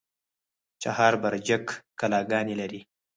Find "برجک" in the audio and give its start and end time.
1.23-1.65